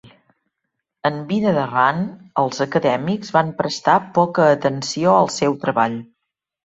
[1.09, 2.07] En vida de Rand,
[2.43, 6.01] els acadèmics van prestar poca atenció al seu treball.